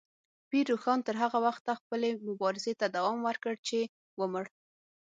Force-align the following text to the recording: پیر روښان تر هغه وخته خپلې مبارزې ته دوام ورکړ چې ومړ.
پیر 0.49 0.65
روښان 0.71 0.99
تر 1.07 1.15
هغه 1.23 1.39
وخته 1.47 1.71
خپلې 1.81 2.09
مبارزې 2.27 2.73
ته 2.79 2.85
دوام 2.95 3.17
ورکړ 3.27 3.53
چې 3.67 3.79
ومړ. 4.19 4.45